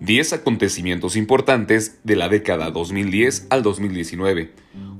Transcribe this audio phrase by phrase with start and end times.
[0.00, 4.50] 10 acontecimientos importantes de la década 2010 al 2019.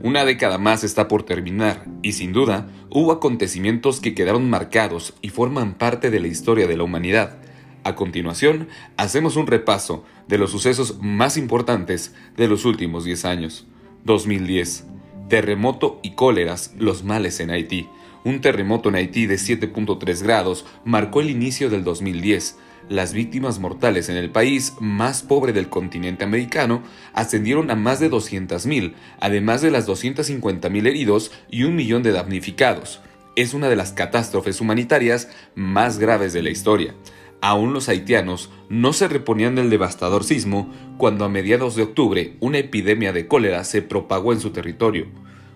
[0.02, 5.30] Una década más está por terminar y sin duda hubo acontecimientos que quedaron marcados y
[5.30, 7.38] forman parte de la historia de la humanidad.
[7.82, 8.68] A continuación,
[8.98, 13.66] hacemos un repaso de los sucesos más importantes de los últimos 10 años.
[14.04, 14.84] 2010.
[15.30, 17.88] Terremoto y cóleras, los males en Haití.
[18.22, 22.58] Un terremoto en Haití de 7.3 grados marcó el inicio del 2010
[22.88, 28.10] las víctimas mortales en el país más pobre del continente americano ascendieron a más de
[28.10, 33.00] 200.000, además de las 250.000 heridos y un millón de damnificados.
[33.36, 36.94] Es una de las catástrofes humanitarias más graves de la historia.
[37.42, 42.58] Aún los haitianos no se reponían del devastador sismo cuando a mediados de octubre una
[42.58, 45.06] epidemia de cólera se propagó en su territorio,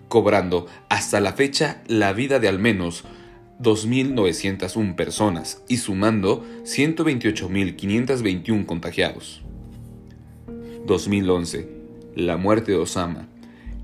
[0.07, 3.03] cobrando hasta la fecha la vida de al menos
[3.59, 9.41] 2.901 personas y sumando 128.521 contagiados.
[10.85, 11.69] 2011.
[12.15, 13.27] La muerte de Osama.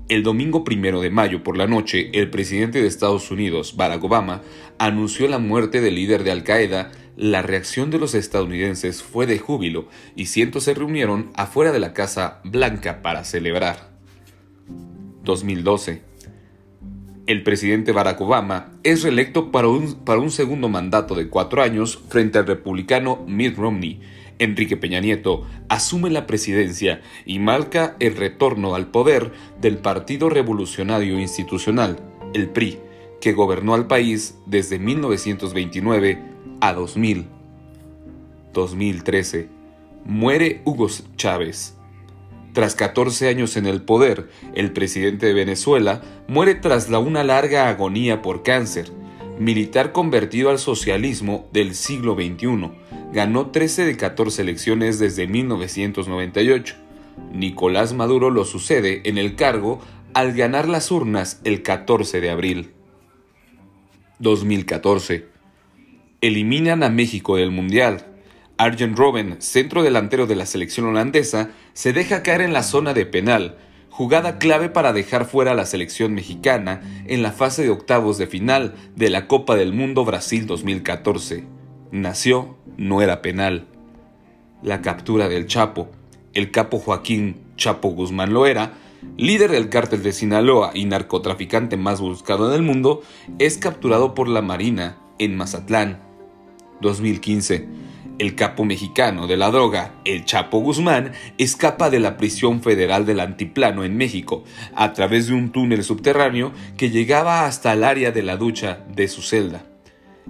[0.08, 4.42] El domingo primero de mayo por la noche, el presidente de Estados Unidos, Barack Obama,
[4.78, 6.92] anunció la muerte del líder de Al Qaeda.
[7.16, 11.94] La reacción de los estadounidenses fue de júbilo y cientos se reunieron afuera de la
[11.94, 13.90] Casa Blanca para celebrar.
[15.24, 16.11] 2012
[17.32, 22.46] el presidente Barack Obama es reelecto para un, segundo mandato de cuatro años frente al
[22.46, 24.00] republicano Mitt Romney.
[24.38, 31.18] Enrique Peña Nieto asume la presidencia y marca el retorno al poder del Partido Revolucionario
[31.18, 31.98] Institucional,
[32.34, 32.78] el PRI,
[33.20, 36.18] que gobernó al país desde 1929
[36.60, 37.28] a 2000.
[38.52, 39.48] 2013.
[40.04, 41.78] Muere Hugo Chávez
[42.52, 47.68] tras 14 años en el poder, el presidente de Venezuela muere tras la una larga
[47.68, 48.92] agonía por cáncer.
[49.38, 52.70] Militar convertido al socialismo del siglo XXI,
[53.12, 56.74] ganó 13 de 14 elecciones desde 1998.
[57.32, 59.80] Nicolás Maduro lo sucede en el cargo
[60.12, 62.72] al ganar las urnas el 14 de abril.
[64.18, 65.26] 2014.
[66.20, 68.11] Eliminan a México del Mundial.
[68.58, 73.06] Arjen Robben, centro delantero de la selección holandesa, se deja caer en la zona de
[73.06, 73.56] penal,
[73.90, 78.26] jugada clave para dejar fuera a la selección mexicana en la fase de octavos de
[78.26, 81.44] final de la Copa del Mundo Brasil 2014.
[81.90, 83.66] Nació, no era penal.
[84.62, 85.90] La captura del Chapo.
[86.32, 88.72] El capo Joaquín Chapo Guzmán Loera,
[89.18, 93.02] líder del cártel de Sinaloa y narcotraficante más buscado en el mundo,
[93.38, 96.00] es capturado por la Marina en Mazatlán.
[96.80, 103.06] 2015 el capo mexicano de la droga, el Chapo Guzmán, escapa de la prisión federal
[103.06, 108.12] del Antiplano en México a través de un túnel subterráneo que llegaba hasta el área
[108.12, 109.64] de la ducha de su celda.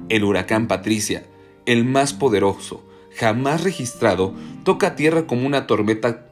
[0.08, 1.24] El huracán Patricia,
[1.66, 2.82] el más poderoso
[3.16, 4.34] jamás registrado,
[4.64, 6.26] toca tierra como una tormenta,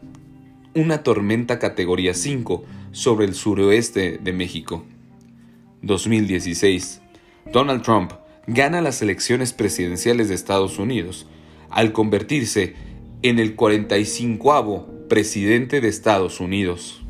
[0.75, 4.85] una tormenta categoría 5 sobre el suroeste de México.
[5.83, 7.01] 2016.
[7.53, 8.13] Donald Trump
[8.47, 11.27] gana las elecciones presidenciales de Estados Unidos
[11.71, 12.75] al convertirse
[13.23, 17.03] en el 45 presidente de Estados Unidos.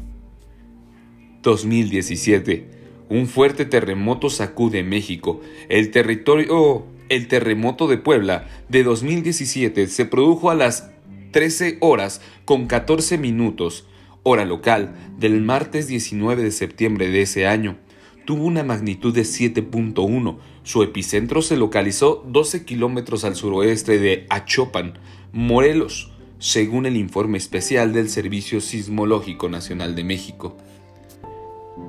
[1.42, 2.68] 2017.
[3.08, 5.40] Un fuerte terremoto sacude México.
[5.68, 10.90] El territorio el terremoto de Puebla de 2017 se produjo a las
[11.32, 13.86] 13 horas con 14 minutos,
[14.22, 17.78] hora local, del martes 19 de septiembre de ese año.
[18.24, 24.98] Tuvo una magnitud de 7.1, su epicentro se localizó 12 kilómetros al suroeste de Achopan,
[25.32, 30.56] Morelos, según el informe especial del Servicio Sismológico Nacional de México.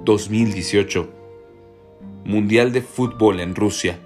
[0.06, 1.10] 2018
[2.26, 4.00] Mundial de Fútbol en Rusia.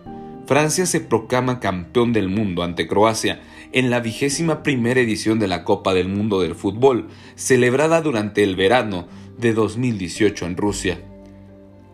[0.45, 5.63] Francia se proclama campeón del mundo ante Croacia en la vigésima primera edición de la
[5.63, 9.07] Copa del Mundo del Fútbol, celebrada durante el verano
[9.37, 10.99] de 2018 en Rusia.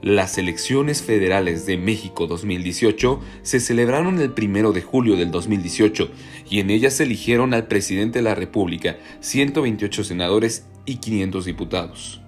[0.01, 6.09] Las elecciones federales de México 2018 se celebraron el 1 de julio del 2018
[6.49, 12.21] y en ellas se eligieron al presidente de la República, 128 senadores y 500 diputados.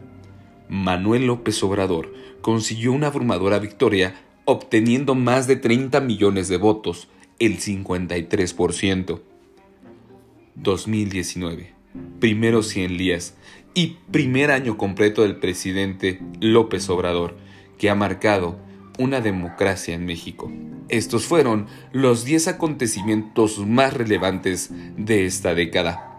[0.69, 4.13] Manuel López Obrador consiguió una abrumadora victoria
[4.45, 7.07] obteniendo más de 30 millones de votos,
[7.39, 9.19] el 53%.
[10.55, 11.73] 2019.
[12.19, 13.35] Primeros 100 días
[13.73, 17.35] y primer año completo del presidente López Obrador
[17.83, 18.61] que ha marcado
[18.97, 20.49] una democracia en México.
[20.87, 26.12] Estos fueron los 10 acontecimientos más relevantes de esta década.